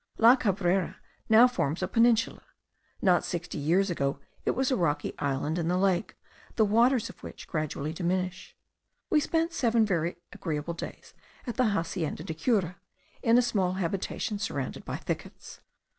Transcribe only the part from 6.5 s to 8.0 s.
the waters of which gradually